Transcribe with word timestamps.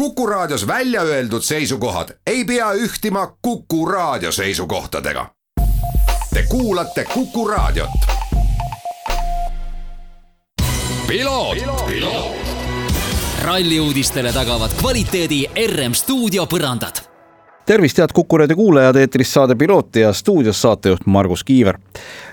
Kuku 0.00 0.26
Raadios 0.26 0.66
välja 0.66 1.02
öeldud 1.02 1.42
seisukohad 1.42 2.08
ei 2.26 2.44
pea 2.44 2.72
ühtima 2.72 3.36
Kuku 3.42 3.86
Raadio 3.86 4.32
seisukohtadega. 4.32 5.26
Te 6.34 6.42
kuulate 6.48 7.04
Kuku 7.04 7.48
Raadiot. 7.48 7.90
ralli 13.42 13.80
uudistele 13.80 14.32
tagavad 14.32 14.70
kvaliteedi 14.80 15.50
RM 15.66 15.92
stuudio 15.92 16.44
põrandad 16.44 17.09
tervist, 17.70 17.98
head 18.02 18.10
Kuku 18.14 18.38
raadio 18.38 18.56
kuulajad, 18.58 18.96
eetris 18.98 19.32
saade 19.32 19.54
Piloot 19.54 19.96
ja 19.96 20.12
stuudios 20.12 20.62
saatejuht 20.62 21.06
Margus 21.06 21.44
Kiiver 21.44 21.78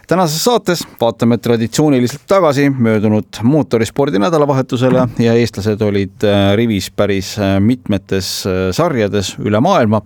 tänases 0.07 0.43
saates 0.43 0.87
vaatame 1.01 1.37
traditsiooniliselt 1.37 2.21
tagasi 2.27 2.69
möödunud 2.69 3.41
mootorispordi 3.43 4.19
nädalavahetusele 4.19 5.07
ja 5.19 5.33
eestlased 5.33 5.81
olid 5.81 6.23
äh, 6.23 6.55
rivis 6.55 6.91
päris 6.91 7.35
äh, 7.39 7.59
mitmetes 7.59 8.47
äh, 8.47 8.53
sarjades 8.71 9.35
üle 9.39 9.59
maailma. 9.61 10.01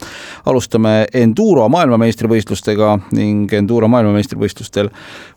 alustame 0.45 1.05
Enduro 1.13 1.69
maailmameistrivõistlustega 1.69 2.97
ning 3.11 3.53
Enduro 3.53 3.87
maailmameistrivõistlustel 3.87 4.89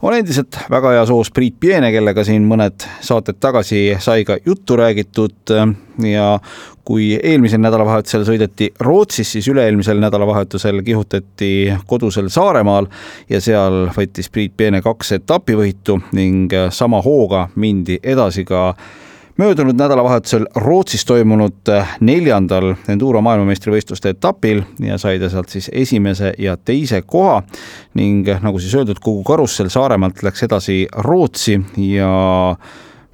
on 0.02 0.16
endiselt 0.16 0.58
väga 0.70 0.96
hea 0.96 1.06
soos 1.06 1.30
Priit 1.30 1.60
Piene, 1.60 1.92
kellega 1.92 2.24
siin 2.24 2.48
mõned 2.48 2.88
saated 3.00 3.38
tagasi 3.40 3.86
sai 4.00 4.24
ka 4.24 4.38
juttu 4.46 4.76
räägitud 4.80 5.54
ja 6.02 6.38
kui 6.84 7.14
eelmisel 7.16 7.62
nädalavahetusel 7.64 8.26
sõideti 8.28 8.70
Rootsis, 8.80 9.30
siis 9.36 9.48
üle-eelmisel 9.48 10.00
nädalavahetusel 10.02 10.82
kihutati 10.84 11.72
kodusel 11.86 12.28
Saaremaal 12.32 12.90
ja 13.30 13.40
seal 13.40 13.88
võttis 13.94 14.30
Priit 14.32 14.56
Piene 14.56 14.82
kaks 14.84 15.14
etapivõitu 15.20 16.00
ning 16.12 16.52
sama 16.74 17.02
hooga 17.04 17.48
mindi 17.56 17.98
edasi 18.02 18.44
ka 18.44 18.72
möödunud 19.36 19.74
nädalavahetusel 19.74 20.46
Rootsis 20.56 21.04
toimunud 21.04 21.70
neljandal 22.00 22.74
Enduro 22.88 23.22
maailmameistrivõistluste 23.24 24.14
etapil 24.14 24.62
ja 24.82 24.98
sai 24.98 25.18
ta 25.18 25.30
sealt 25.30 25.50
siis 25.50 25.70
esimese 25.72 26.34
ja 26.38 26.56
teise 26.56 27.02
koha 27.02 27.40
ning 27.98 28.28
nagu 28.42 28.62
siis 28.62 28.74
öeldud, 28.78 29.00
kogu 29.02 29.24
karussell 29.26 29.72
Saaremaalt 29.72 30.22
läks 30.22 30.46
edasi 30.46 30.84
Rootsi 31.06 31.58
ja 31.88 32.12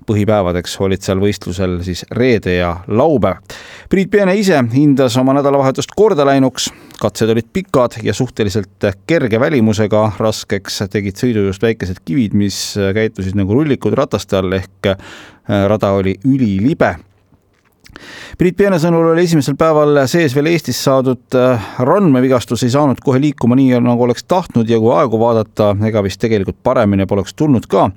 põhipäevadeks 0.07 0.77
olid 0.85 1.03
seal 1.05 1.21
võistlusel 1.23 1.79
siis 1.87 2.05
reede 2.17 2.57
ja 2.57 2.73
laupäev. 2.89 3.43
Priit 3.91 4.11
Peene 4.11 4.37
ise 4.39 4.59
hindas 4.73 5.17
oma 5.21 5.35
nädalavahetust 5.37 5.93
kordaläinuks, 5.97 6.71
katsed 7.01 7.31
olid 7.33 7.51
pikad 7.53 7.99
ja 8.03 8.15
suhteliselt 8.15 8.89
kerge 9.07 9.41
välimusega, 9.41 10.07
raskeks 10.19 10.83
tegid 10.91 11.21
sõidu 11.21 11.47
just 11.49 11.63
väikesed 11.63 12.03
kivid, 12.05 12.35
mis 12.39 12.63
käitusid 12.95 13.39
nagu 13.39 13.55
rullikud 13.59 13.97
rataste 13.99 14.41
all 14.41 14.59
ehk 14.61 14.95
rada 15.47 15.95
oli 15.99 16.17
ülilibe 16.25 16.97
Priit 18.39 18.57
Peene 18.57 18.79
sõnul 18.81 19.11
oli 19.13 19.25
esimesel 19.27 19.57
päeval 19.61 20.03
sees 20.11 20.35
veel 20.37 20.51
Eestis 20.53 20.79
saadud 20.85 21.37
äh, 21.39 21.67
randmevigastus, 21.85 22.65
ei 22.65 22.73
saanud 22.73 23.03
kohe 23.05 23.21
liikuma 23.23 23.59
nii, 23.59 23.81
nagu 23.85 24.07
oleks 24.07 24.25
tahtnud 24.29 24.71
ja 24.71 24.79
kui 24.81 24.93
aegu 24.97 25.21
vaadata, 25.21 25.73
ega 25.89 26.03
vist 26.07 26.21
tegelikult 26.23 26.61
paremini 26.63 27.07
poleks 27.11 27.35
tulnud 27.37 27.69
ka. 27.71 27.91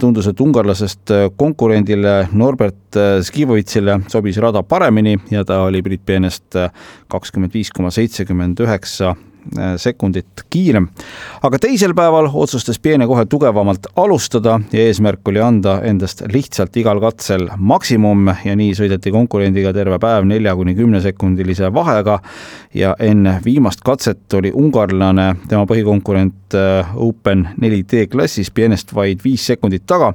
tundus, 0.00 0.28
et 0.30 0.40
ungarlasest 0.40 1.10
äh, 1.10 1.26
konkurendile 1.36 2.28
Norbert 2.32 2.96
äh, 2.96 3.18
Skivovitsile 3.22 4.00
sobis 4.12 4.38
rada 4.38 4.62
paremini 4.62 5.18
ja 5.30 5.44
ta 5.44 5.62
oli 5.66 5.82
Priit 5.82 6.06
Peenest 6.06 6.56
kakskümmend 7.08 7.54
viis 7.54 7.70
koma 7.70 7.90
seitsekümmend 7.90 8.60
üheksa 8.60 9.14
sekundit 9.76 10.44
kiirem. 10.50 10.88
aga 11.42 11.58
teisel 11.58 11.94
päeval 11.94 12.28
otsustas 12.32 12.78
Piene 12.78 13.06
kohe 13.06 13.24
tugevamalt 13.26 13.86
alustada 13.96 14.60
ja 14.72 14.86
eesmärk 14.86 15.28
oli 15.28 15.40
anda 15.40 15.80
endast 15.84 16.22
lihtsalt 16.32 16.76
igal 16.76 17.00
katsel 17.00 17.48
maksimum 17.56 18.30
ja 18.44 18.56
nii 18.56 18.74
sõideti 18.78 19.12
konkurendiga 19.12 19.72
terve 19.72 19.98
päev 20.02 20.26
nelja 20.28 20.54
kuni 20.56 20.74
kümne 20.74 21.00
sekundilise 21.00 21.72
vahega. 21.74 22.18
ja 22.74 22.96
enne 22.98 23.40
viimast 23.44 23.80
katset 23.84 24.34
oli 24.34 24.50
ungarlane, 24.54 25.34
tema 25.48 25.66
põhikonkurent 25.66 26.54
äh, 26.54 26.96
Open 26.96 27.48
4D 27.60 28.06
klassis 28.08 28.50
Pienest 28.50 28.94
vaid 28.94 29.20
viis 29.24 29.46
sekundit 29.46 29.86
taga. 29.86 30.12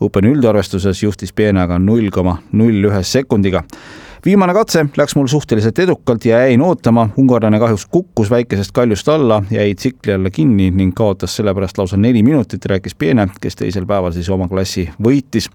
Openi 0.00 0.32
üldarvestuses 0.32 1.02
juhtis 1.02 1.32
Piene 1.32 1.62
aga 1.62 1.78
null 1.78 2.10
koma 2.10 2.38
null 2.52 2.84
ühe 2.90 3.02
sekundiga 3.02 3.64
viimane 4.24 4.54
katse 4.54 4.86
läks 4.96 5.16
mul 5.16 5.26
suhteliselt 5.26 5.78
edukalt 5.78 6.24
ja 6.24 6.38
jäin 6.38 6.62
ootama, 6.62 7.08
ungarlane 7.16 7.58
kahjuks 7.58 7.86
kukkus 7.86 8.30
väikesest 8.30 8.72
kaljust 8.72 9.08
alla, 9.08 9.42
jäi 9.50 9.74
tsikli 9.74 10.12
alla 10.12 10.30
kinni 10.30 10.70
ning 10.70 10.94
kaotas 10.94 11.36
sellepärast 11.36 11.78
lausa 11.78 11.96
neli 11.96 12.22
minutit, 12.22 12.66
rääkis 12.66 12.94
Piene, 12.94 13.28
kes 13.40 13.56
teisel 13.56 13.86
päeval 13.86 14.12
siis 14.12 14.30
oma 14.30 14.48
klassi 14.48 14.88
võitis 15.02 15.50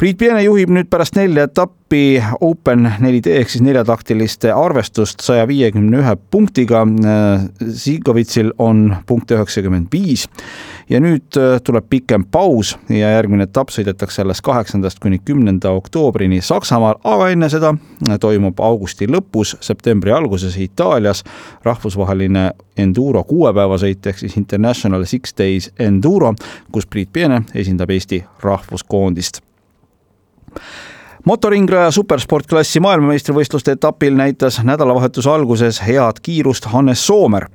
Priit 0.00 0.16
Piene 0.16 0.40
juhib 0.40 0.70
nüüd 0.72 0.86
pärast 0.88 1.12
nelja 1.18 1.42
etappi 1.44 2.22
Open 2.40 2.86
4D 3.02 3.34
ehk 3.36 3.50
siis 3.52 3.60
neljataktiliste 3.60 4.48
arvestust 4.48 5.20
saja 5.20 5.42
viiekümne 5.44 5.98
ühe 6.00 6.14
punktiga. 6.32 6.86
Zigovitsil 7.60 8.48
on 8.56 8.94
punkte 9.06 9.36
üheksakümmend 9.36 9.90
viis. 9.92 10.22
Ja 10.88 11.02
nüüd 11.04 11.36
äh, 11.36 11.58
tuleb 11.60 11.90
pikem 11.92 12.24
paus 12.24 12.70
ja 12.88 13.10
järgmine 13.18 13.44
etapp 13.44 13.74
sõidetakse 13.74 14.22
alles 14.24 14.40
kaheksandast 14.46 15.02
kuni 15.04 15.18
kümnenda 15.20 15.74
oktoobrini 15.76 16.40
Saksamaal, 16.40 16.96
aga 17.04 17.28
enne 17.34 17.52
seda 17.52 17.74
toimub 18.24 18.64
augusti 18.64 19.04
lõpus, 19.04 19.52
septembri 19.60 20.16
alguses 20.16 20.56
Itaalias 20.64 21.20
rahvusvaheline 21.68 22.46
enduro 22.80 23.26
kuuepäevasõit 23.28 24.08
ehk 24.14 24.24
siis 24.24 24.40
International 24.40 25.04
Six 25.04 25.36
Days 25.36 25.68
Enduro, 25.76 26.32
kus 26.72 26.88
Priit 26.88 27.12
Piene 27.12 27.44
esindab 27.52 27.92
Eesti 27.92 28.24
rahvuskoondist 28.40 29.44
motoringraja 31.24 31.90
supersportklassi 31.90 32.80
maailmameistrivõistluste 32.80 33.74
etapil 33.76 34.16
näitas 34.16 34.60
nädalavahetuse 34.64 35.30
alguses 35.30 35.80
head 35.86 36.20
kiirust 36.22 36.64
Hannes 36.72 37.06
Soomer. 37.06 37.46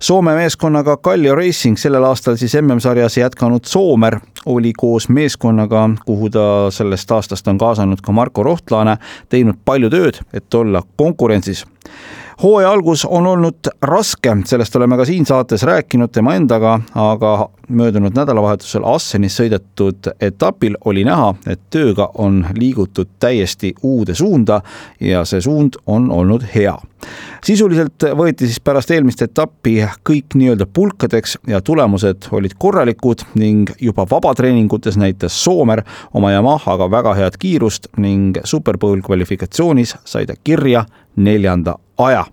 Soome 0.00 0.34
meeskonnaga 0.34 0.96
Kallio 0.96 1.34
Racing 1.34 1.78
sellel 1.78 2.04
aastal 2.04 2.36
siis 2.36 2.54
MM-sarjas 2.60 3.16
jätkanud 3.16 3.64
Soomer 3.66 4.20
oli 4.46 4.72
koos 4.72 5.08
meeskonnaga, 5.08 5.88
kuhu 6.06 6.30
ta 6.30 6.70
sellest 6.70 7.10
aastast 7.10 7.48
on 7.48 7.58
kaasanud 7.58 8.00
ka 8.02 8.12
Marko 8.12 8.42
Rohtlaane, 8.42 8.96
teinud 9.28 9.58
palju 9.64 9.90
tööd, 9.90 10.22
et 10.32 10.54
olla 10.54 10.82
konkurentsis 10.96 11.66
hooaja 12.42 12.70
algus 12.70 13.04
on 13.04 13.26
olnud 13.26 13.54
raske, 13.82 14.36
sellest 14.44 14.76
oleme 14.76 14.96
ka 14.96 15.04
siin 15.04 15.26
saates 15.26 15.62
rääkinud 15.62 16.12
tema 16.12 16.34
endaga, 16.34 16.80
aga 16.94 17.50
möödunud 17.68 18.14
nädalavahetusel 18.14 18.84
Assenis 18.86 19.36
sõidetud 19.40 20.10
etapil 20.20 20.76
oli 20.84 21.04
näha, 21.04 21.34
et 21.46 21.60
tööga 21.70 22.10
on 22.14 22.44
liigutud 22.54 23.10
täiesti 23.20 23.74
uude 23.82 24.14
suunda 24.14 24.60
ja 25.00 25.24
see 25.28 25.40
suund 25.40 25.80
on 25.86 26.10
olnud 26.10 26.46
hea. 26.54 26.76
sisuliselt 27.44 28.02
võeti 28.18 28.46
siis 28.46 28.60
pärast 28.60 28.90
eelmist 28.90 29.22
etappi 29.22 29.76
kõik 30.10 30.34
nii-öelda 30.34 30.66
pulkadeks 30.66 31.38
ja 31.46 31.60
tulemused 31.60 32.30
olid 32.30 32.54
korralikud 32.58 33.22
ning 33.34 33.70
juba 33.80 34.06
vabatreeningutes 34.10 34.96
näitas 34.96 35.44
Soomer 35.44 35.82
oma 36.14 36.32
Yamahaga 36.32 36.90
väga 36.90 37.14
head 37.14 37.38
kiirust 37.38 37.88
ning 37.96 38.38
Super 38.44 38.78
Bowl 38.78 39.00
kvalifikatsioonis 39.00 39.96
sai 40.04 40.26
ta 40.26 40.34
kirja 40.44 40.84
neljanda 41.16 41.78
aja. 41.98 42.24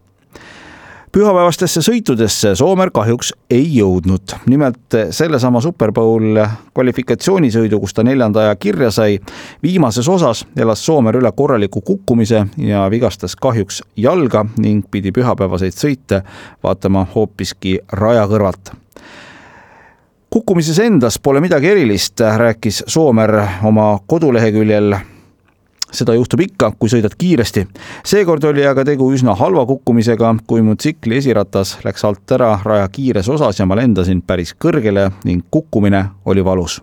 Pühapäevastesse 1.15 1.79
sõitudesse 1.79 2.49
Soomer 2.59 2.89
kahjuks 2.91 3.29
ei 3.49 3.69
jõudnud. 3.77 4.33
nimelt 4.45 4.97
sellesama 5.15 5.61
Super 5.61 5.91
Bowl 5.91 6.41
kvalifikatsioonisõidu, 6.73 7.79
kus 7.79 7.93
ta 7.93 8.03
neljanda 8.03 8.39
aja 8.39 8.55
kirja 8.55 8.91
sai, 8.91 9.19
viimases 9.63 10.09
osas 10.09 10.45
elas 10.57 10.85
Soomer 10.85 11.15
üle 11.15 11.31
korraliku 11.31 11.81
kukkumise 11.81 12.45
ja 12.57 12.89
vigastas 12.91 13.35
kahjuks 13.35 13.81
jalga 13.95 14.45
ning 14.57 14.83
pidi 14.91 15.11
pühapäevaseid 15.15 15.79
sõite 15.79 16.21
vaatama 16.63 17.07
hoopiski 17.15 17.79
raja 17.91 18.27
kõrvalt. 18.27 18.75
Kukkumises 20.29 20.79
endas 20.83 21.15
pole 21.19 21.39
midagi 21.39 21.71
erilist, 21.71 22.19
rääkis 22.19 22.83
Soomer 22.87 23.39
oma 23.63 23.99
koduleheküljel 24.07 24.97
seda 25.95 26.15
juhtub 26.17 26.41
ikka, 26.45 26.71
kui 26.79 26.91
sõidad 26.91 27.15
kiiresti. 27.17 27.65
seekord 28.05 28.43
oli 28.51 28.65
aga 28.67 28.85
tegu 28.85 29.11
üsna 29.13 29.35
halva 29.35 29.65
kukkumisega, 29.65 30.35
kui 30.47 30.61
mu 30.61 30.75
tsikli 30.75 31.17
esiratas 31.21 31.77
läks 31.85 32.05
alt 32.05 32.31
ära 32.37 32.55
raja 32.63 32.87
kiires 32.91 33.29
osas 33.29 33.59
ja 33.59 33.65
ma 33.65 33.77
lendasin 33.79 34.21
päris 34.21 34.53
kõrgele 34.53 35.11
ning 35.23 35.45
kukkumine 35.51 36.05
oli 36.25 36.45
valus. 36.45 36.81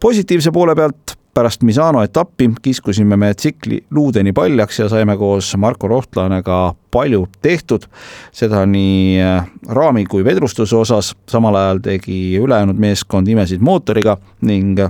positiivse 0.00 0.52
poole 0.52 0.74
pealt 0.74 1.18
pärast 1.38 1.62
Misano 1.62 2.02
etappi 2.02 2.50
kiskusime 2.62 3.16
me 3.16 3.34
tsikli 3.34 3.84
luudeni 3.94 4.32
paljaks 4.32 4.78
ja 4.78 4.88
saime 4.88 5.16
koos 5.16 5.52
Marko 5.56 5.88
Rohtlanega 5.88 6.74
palju 6.90 7.28
tehtud, 7.42 7.84
seda 8.32 8.64
nii 8.66 9.20
äh, 9.22 9.46
raami 9.68 10.02
kui 10.10 10.24
vedrustuse 10.24 10.76
osas, 10.76 11.12
samal 11.30 11.54
ajal 11.54 11.82
tegi 11.84 12.38
ülejäänud 12.40 12.80
meeskond 12.82 13.28
imesid 13.28 13.62
mootoriga 13.62 14.16
ning 14.40 14.80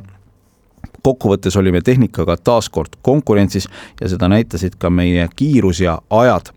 kokkuvõttes 1.03 1.57
olime 1.57 1.81
tehnikaga 1.81 2.37
taas 2.37 2.69
kord 2.69 2.99
konkurentsis 3.03 3.69
ja 4.01 4.09
seda 4.09 4.29
näitasid 4.29 4.79
ka 4.79 4.91
meie 4.91 5.29
kiirus 5.37 5.81
ja 5.81 5.99
ajad. 6.11 6.53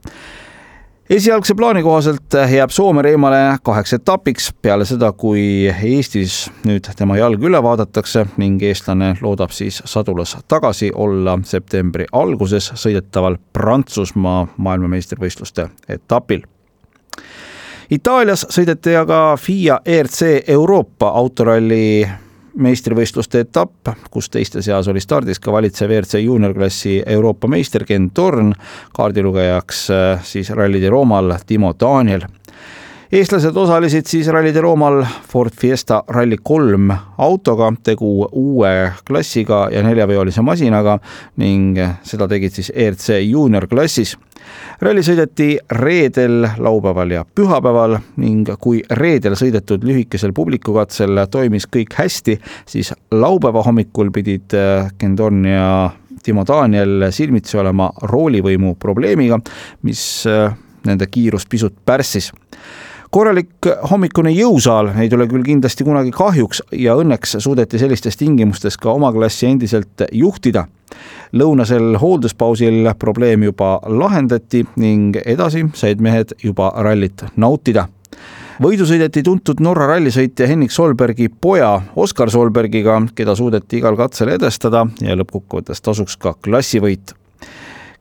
Esialgse 1.11 1.55
plaani 1.55 1.83
kohaselt 1.83 2.33
jääb 2.51 2.69
Soome 2.71 3.01
Reimale 3.01 3.57
kaheks 3.63 3.93
etapiks 3.93 4.45
peale 4.61 4.85
seda, 4.87 5.09
kui 5.11 5.67
Eestis 5.67 6.45
nüüd 6.63 6.87
tema 6.95 7.17
jalg 7.19 7.43
üle 7.43 7.59
vaadatakse 7.63 8.23
ning 8.39 8.63
eestlane 8.63 9.09
loodab 9.19 9.51
siis 9.51 9.81
Sadulas 9.85 10.37
tagasi 10.47 10.87
olla 10.95 11.35
septembri 11.43 12.05
alguses 12.11 12.71
sõidetaval 12.79 13.35
Prantsusmaa 13.53 14.45
maailmameistrivõistluste 14.57 15.67
etapil. 15.89 16.47
Itaalias 17.91 18.45
sõideti 18.47 18.95
aga 18.95 19.35
FIA 19.35 19.81
ERC 19.83 20.47
Euroopa 20.47 21.11
autoralli 21.11 22.07
meistrivõistluste 22.55 23.45
etapp, 23.45 23.93
kus 24.11 24.29
teiste 24.29 24.61
seas 24.61 24.87
oli 24.91 25.01
stardis 25.01 25.39
ka 25.39 25.53
valitsev 25.53 25.89
WRC 25.89 26.23
juuniorklassi 26.23 27.01
Euroopa 27.05 27.47
meister 27.47 27.85
Ken 27.87 28.09
Torn, 28.09 28.53
kaardilugejaks 28.95 29.89
äh, 29.91 30.23
siis 30.23 30.49
Rally 30.55 30.81
di 30.81 30.89
Romal 30.89 31.35
Timo 31.47 31.73
Daniel 31.79 32.27
eestlased 33.11 33.57
osalesid 33.57 34.07
siis 34.07 34.27
Rally 34.31 34.53
di 34.55 34.61
Romal 34.63 35.01
Ford 35.27 35.51
Fiesta 35.59 36.03
Rally 36.07 36.37
kolm 36.43 36.93
autoga, 37.17 37.67
tegu 37.83 38.27
uue 38.31 38.91
klassiga 39.07 39.65
ja 39.71 39.81
neljaveolise 39.83 40.41
masinaga 40.41 40.97
ning 41.41 41.75
seda 42.07 42.27
tegid 42.31 42.55
siis 42.55 42.71
ERC 42.71 43.17
juuniorklassis 43.25 44.15
ralli 44.81 45.03
sõideti 45.03 45.49
reedel, 45.75 46.47
laupäeval 46.57 47.11
ja 47.11 47.25
pühapäeval 47.35 47.97
ning 48.23 48.47
kui 48.63 48.79
reedel 48.97 49.35
sõidetud 49.39 49.83
lühikesel 49.83 50.31
publikukatsel 50.35 51.25
toimis 51.31 51.67
kõik 51.67 51.97
hästi, 51.99 52.37
siis 52.65 52.93
laupäeva 53.11 53.63
hommikul 53.67 54.13
pidid 54.15 54.55
äh, 54.55 54.87
Ken 54.97 55.17
Torn 55.19 55.43
ja 55.45 55.67
Timo 56.23 56.45
Daniel 56.47 57.09
silmitsi 57.11 57.59
olema 57.59 57.89
roolivõimu 58.07 58.77
probleemiga, 58.79 59.41
mis 59.83 60.05
äh, 60.31 60.55
nende 60.87 61.11
kiirust 61.11 61.49
pisut 61.51 61.75
pärssis 61.85 62.31
korralik 63.11 63.67
hommikune 63.91 64.31
jõusaal 64.31 64.93
ei 65.03 65.09
tule 65.11 65.27
küll 65.29 65.43
kindlasti 65.45 65.85
kunagi 65.87 66.13
kahjuks 66.15 66.63
ja 66.79 66.95
õnneks 66.99 67.37
suudeti 67.43 67.79
sellistes 67.81 68.17
tingimustes 68.19 68.77
ka 68.79 68.93
oma 68.95 69.11
klassi 69.11 69.49
endiselt 69.49 70.05
juhtida. 70.11 70.67
lõunasel 71.33 71.97
hoolduspausil 71.99 72.93
probleem 72.99 73.43
juba 73.43 73.79
lahendati 73.87 74.65
ning 74.75 75.17
edasi 75.25 75.65
said 75.73 76.01
mehed 76.01 76.33
juba 76.43 76.71
rallit 76.75 77.23
nautida 77.35 77.87
võidu 78.61 78.85
sõideti 78.85 79.23
tuntud 79.23 79.59
Norra 79.59 79.87
rallisõitja 79.95 80.47
Henrik 80.47 80.71
Solbergi 80.71 81.29
poja 81.29 81.81
Oskar 81.95 82.31
Solbergiga, 82.31 83.01
keda 83.15 83.35
suudeti 83.35 83.79
igal 83.79 83.97
katsel 83.97 84.35
edestada 84.35 84.85
ja 85.01 85.15
lõppkokkuvõttes 85.15 85.81
tasuks 85.81 86.17
ka 86.17 86.35
klassivõit 86.43 87.15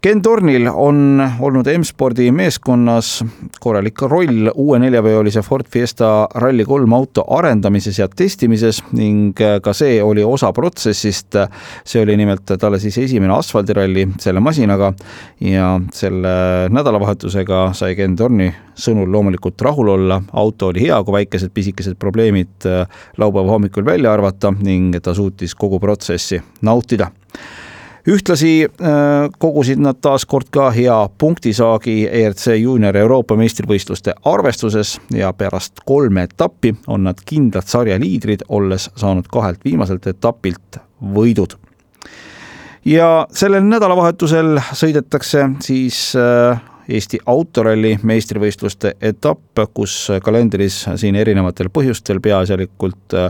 Ken 0.01 0.23
Tornil 0.25 0.65
on 0.73 1.21
olnud 1.45 1.67
M-spordi 1.69 2.31
meeskonnas 2.33 3.19
korralik 3.61 4.01
roll 4.09 4.49
uue 4.49 4.79
neljaveolise 4.81 5.43
Ford 5.45 5.69
Fiesta 5.69 6.25
Rally3 6.41 6.89
auto 6.97 7.27
arendamises 7.37 7.99
ja 8.01 8.07
testimises 8.09 8.79
ning 8.97 9.37
ka 9.37 9.75
see 9.77 9.99
oli 10.01 10.25
osa 10.25 10.55
protsessist. 10.57 11.37
see 11.85 12.01
oli 12.01 12.17
nimelt 12.17 12.49
talle 12.57 12.81
siis 12.81 12.97
esimene 12.99 13.37
asfaldiralli 13.37 14.07
selle 14.25 14.41
masinaga 14.41 14.95
ja 15.45 15.69
selle 15.93 16.35
nädalavahetusega 16.73 17.63
sai 17.77 17.93
Ken 18.01 18.17
Torni 18.17 18.49
sõnul 18.73 19.13
loomulikult 19.13 19.61
rahul 19.61 19.99
olla, 19.99 20.23
auto 20.33 20.73
oli 20.73 20.89
hea, 20.89 20.97
kui 21.05 21.21
väikesed 21.21 21.53
pisikesed 21.53 22.01
probleemid 22.01 22.73
laupäeva 23.21 23.53
hommikul 23.53 23.85
välja 23.85 24.17
arvata 24.17 24.57
ning 24.63 24.97
ta 25.03 25.13
suutis 25.13 25.55
kogu 25.55 25.77
protsessi 25.79 26.41
nautida 26.65 27.13
ühtlasi 28.09 28.65
äh, 28.65 29.29
kogusid 29.39 29.81
nad 29.83 30.01
taas 30.03 30.25
kord 30.27 30.49
ka 30.53 30.71
hea 30.75 30.97
punktisaagi 31.19 32.09
ERC 32.09 32.57
juunior 32.61 32.97
Euroopa 32.97 33.37
meistrivõistluste 33.37 34.15
arvestuses 34.25 34.97
ja 35.15 35.33
pärast 35.33 35.83
kolme 35.85 36.25
etappi 36.29 36.75
on 36.87 37.05
nad 37.09 37.21
kindlad 37.27 37.69
sarja 37.69 37.99
liidrid, 38.01 38.47
olles 38.49 38.91
saanud 38.97 39.29
kahelt 39.33 39.65
viimaselt 39.65 40.07
etapilt 40.07 40.81
võidud. 41.01 41.57
ja 42.85 43.27
sellel 43.33 43.65
nädalavahetusel 43.69 44.61
sõidetakse 44.73 45.49
siis 45.61 46.17
äh, 46.17 46.61
Eesti 46.91 47.19
autoralli 47.27 47.99
meistrivõistluste 48.03 48.95
etapp, 49.01 49.61
kus 49.75 49.95
kalendris 50.25 50.83
siin 50.97 51.17
erinevatel 51.17 51.71
põhjustel, 51.73 52.21
peaasjalikult 52.23 53.15
äh, 53.15 53.29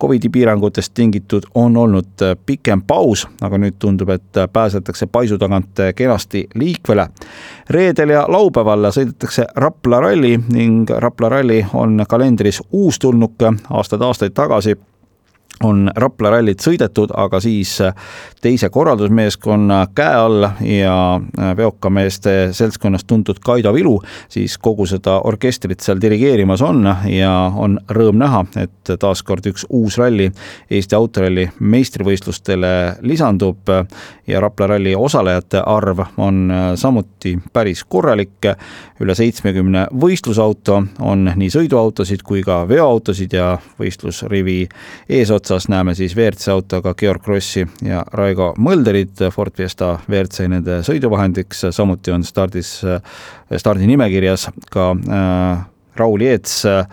Covidi 0.00 0.30
piirangutest 0.32 0.94
tingitud, 0.94 1.46
on 1.54 1.76
olnud 1.76 2.24
äh, 2.24 2.36
pikem 2.46 2.82
paus, 2.86 3.26
aga 3.40 3.60
nüüd 3.60 3.76
tundub, 3.78 4.14
et 4.14 4.40
pääsetakse 4.52 5.06
paisu 5.06 5.38
tagant 5.38 5.82
kenasti 5.94 6.46
liikvele. 6.54 7.08
reedel 7.70 8.08
ja 8.08 8.24
laupäeval 8.28 8.90
sõidetakse 8.92 9.46
Rapla 9.56 10.00
ralli 10.00 10.38
ning 10.48 10.90
Rapla 10.90 11.28
ralli 11.28 11.66
on 11.74 12.04
kalendris 12.08 12.62
uustulnuke 12.72 13.52
aastaid-aastaid 13.70 14.34
tagasi 14.34 14.76
on 15.64 15.90
Rapla 15.96 16.30
rallit 16.30 16.60
sõidetud, 16.60 17.12
aga 17.16 17.40
siis 17.40 17.76
teise 18.42 18.68
korraldusmeeskonna 18.72 19.86
käe 19.94 20.14
all 20.18 20.46
ja 20.66 21.20
veokameeste 21.56 22.52
seltskonnast 22.52 23.06
tuntud 23.06 23.38
Kaido 23.44 23.72
Vilu 23.74 24.00
siis 24.28 24.58
kogu 24.58 24.86
seda 24.86 25.20
orkestrit 25.24 25.80
seal 25.80 26.00
dirigeerimas 26.02 26.62
on 26.62 26.86
ja 27.10 27.32
on 27.56 27.78
rõõm 27.90 28.18
näha, 28.22 28.44
et 28.62 28.94
taaskord 29.00 29.46
üks 29.50 29.66
uus 29.70 29.98
ralli 30.00 30.30
Eesti 30.70 30.96
autoralli 30.96 31.48
meistrivõistlustele 31.60 32.72
lisandub 33.06 33.70
ja 34.26 34.40
Rapla 34.40 34.72
ralli 34.74 34.94
osalejate 34.96 35.62
arv 35.66 36.04
on 36.16 36.52
samuti 36.74 37.36
päris 37.52 37.84
korralik. 37.84 38.30
üle 39.02 39.14
seitsmekümne 39.18 39.86
võistlusauto 39.98 40.76
on 41.00 41.32
nii 41.36 41.48
sõiduautosid 41.50 42.22
kui 42.22 42.42
ka 42.46 42.60
veoautosid 42.68 43.32
ja 43.34 43.58
võistlusrivi 43.80 44.68
eesotsas 45.08 45.51
otsas 45.52 45.68
näeme 45.68 45.92
siis 45.94 46.14
WRC 46.16 46.48
autoga 46.48 46.94
Georg 46.94 47.22
Krossi 47.22 47.66
ja 47.84 48.04
Raigo 48.12 48.54
Mölderit, 48.58 49.20
Ford 49.32 49.52
Fiesta 49.56 49.98
WRC 50.08 50.46
nende 50.48 50.78
sõiduvahendiks, 50.86 51.66
samuti 51.76 52.12
on 52.12 52.24
stardis, 52.24 52.78
stardinimekirjas 53.56 54.48
ka 54.72 54.86
äh, 54.96 55.64
Raul 56.00 56.24
Jeets 56.24 56.62
äh, 56.64 56.86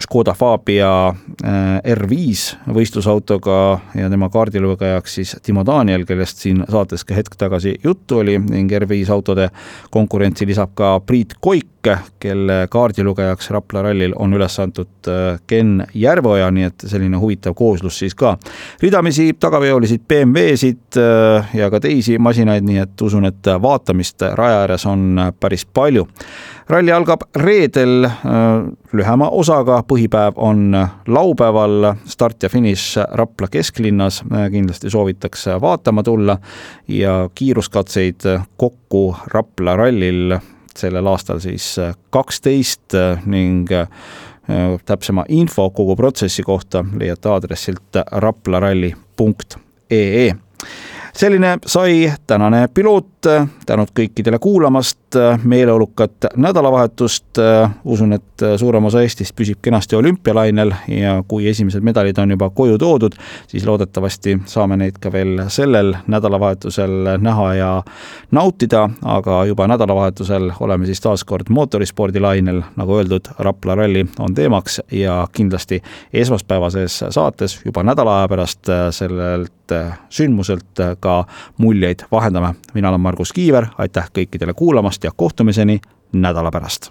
Škoda 0.00 0.32
Fabia 0.32 1.08
äh, 1.08 1.80
R5 1.92 2.72
võistlusautoga 2.72 3.56
ja 3.96 4.08
tema 4.08 4.30
kaardilugejaks 4.32 5.16
siis 5.18 5.34
Timo 5.44 5.64
Daniel, 5.66 6.06
kellest 6.08 6.40
siin 6.40 6.62
saates 6.68 7.04
ka 7.04 7.16
hetk 7.16 7.36
tagasi 7.36 7.74
juttu 7.84 8.22
oli 8.22 8.38
ning 8.40 8.72
R5 8.72 9.12
autode 9.12 9.50
konkurentsi 9.92 10.48
lisab 10.48 10.72
ka 10.76 10.94
Priit 11.04 11.36
Koik, 11.40 11.90
kelle 12.18 12.66
kaardilugejaks 12.70 13.50
Rapla 13.54 13.84
rallil 13.86 14.14
on 14.16 14.32
üles 14.34 14.56
antud 14.60 15.10
äh, 15.12 15.36
Ken 15.46 15.84
Järveoja, 15.94 16.48
nii 16.50 16.66
et 16.70 16.86
selline 16.88 17.20
huvitav 17.20 17.54
kooslus 17.54 18.00
siis 18.00 18.16
ka. 18.16 18.38
ridamisi 18.82 19.30
tagaveolisid 19.40 20.08
BMW-sid 20.08 21.00
äh, 21.00 21.54
ja 21.60 21.70
ka 21.70 21.80
teisi 21.84 22.18
masinaid, 22.18 22.64
nii 22.66 22.80
et 22.84 23.06
usun, 23.06 23.28
et 23.28 23.52
vaatamist 23.62 24.24
raja 24.34 24.64
ääres 24.64 24.86
on 24.86 25.20
päris 25.40 25.64
palju. 25.66 26.08
ralli 26.68 26.92
algab 26.92 27.28
reedel 27.36 28.04
äh, 28.04 28.16
lühema 29.26 29.30
osaga, 29.30 29.82
põhipäev 29.82 30.32
on 30.36 30.76
laupäeval, 31.08 31.94
start 32.06 32.42
ja 32.42 32.48
finiš 32.48 32.96
Rapla 33.12 33.48
kesklinnas, 33.48 34.22
kindlasti 34.50 34.90
soovitakse 34.90 35.60
vaatama 35.60 36.02
tulla 36.02 36.38
ja 36.88 37.28
kiiruskatseid 37.34 38.20
kokku 38.56 39.16
Rapla 39.26 39.76
rallil 39.76 40.38
sellel 40.76 41.06
aastal 41.06 41.38
siis 41.40 41.76
kaksteist 42.10 42.92
ning 43.26 43.72
äh, 43.72 43.88
täpsema 44.84 45.24
info 45.28 45.70
kogu 45.70 45.96
protsessi 45.96 46.42
kohta 46.42 46.84
leiate 46.98 47.28
aadressilt 47.28 47.96
raplaralli.ee 48.12 50.36
selline 51.16 51.58
sai 51.66 52.12
tänane 52.26 52.68
piloot, 52.74 53.26
tänud 53.66 53.88
kõikidele 53.96 54.38
kuulamast, 54.38 55.05
meeleolukat 55.44 56.26
nädalavahetust, 56.36 57.38
usun, 57.84 58.12
et 58.12 58.44
suurem 58.56 58.84
osa 58.84 59.00
Eestist 59.02 59.36
püsib 59.36 59.60
kenasti 59.62 59.96
olümpialainel 59.96 60.72
ja 60.88 61.22
kui 61.28 61.48
esimesed 61.48 61.84
medalid 61.84 62.18
on 62.18 62.30
juba 62.34 62.50
koju 62.50 62.78
toodud, 62.78 63.14
siis 63.48 63.66
loodetavasti 63.66 64.38
saame 64.50 64.76
neid 64.76 64.98
ka 65.00 65.12
veel 65.12 65.46
sellel 65.48 65.94
nädalavahetusel 66.06 67.16
näha 67.22 67.54
ja 67.54 67.70
nautida, 68.30 68.88
aga 69.02 69.44
juba 69.44 69.68
nädalavahetusel 69.70 70.50
oleme 70.60 70.86
siis 70.86 71.00
taas 71.00 71.24
kord 71.24 71.50
mootorispordilainel, 71.50 72.62
nagu 72.76 72.98
öeldud, 72.98 73.30
Rapla 73.38 73.74
ralli 73.74 74.06
on 74.18 74.34
teemaks 74.34 74.80
ja 74.92 75.26
kindlasti 75.32 75.82
esmaspäevases 76.12 77.04
saates 77.10 77.60
juba 77.64 77.82
nädala 77.82 78.18
aja 78.18 78.28
pärast 78.28 78.72
sellelt 78.90 79.52
sündmuselt 80.10 80.80
ka 81.00 81.24
muljeid 81.58 82.06
vahendame. 82.12 82.54
mina 82.74 82.88
olen 82.88 83.00
Margus 83.00 83.32
Kiiver, 83.32 83.66
aitäh 83.78 84.10
kõikidele 84.18 84.54
kuulamast 84.54 84.95
ja 85.04 85.10
kohtumiseni 85.16 85.80
nädala 86.12 86.50
pärast. 86.50 86.90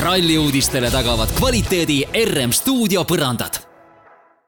ralli 0.00 0.38
uudistele 0.38 0.90
tagavad 0.90 1.28
kvaliteedi 1.38 2.04
RM 2.24 2.52
stuudio 2.52 3.02
põrandad 3.02 3.67